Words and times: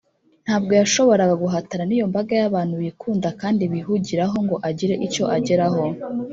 Ntabwo 0.45 0.71
yashoboraga 0.81 1.33
guhatana 1.43 1.83
n’iyo 1.85 2.05
mbaga 2.11 2.33
y’abantu 2.41 2.73
bikunda 2.83 3.29
kandi 3.41 3.63
bihugiraho 3.73 4.35
ngo 4.45 4.55
agire 4.69 4.95
icyo 5.07 5.23
ageraho 5.37 5.81